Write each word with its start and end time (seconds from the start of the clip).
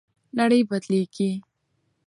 نړۍ 0.39 0.61
بدلیږي. 0.69 1.31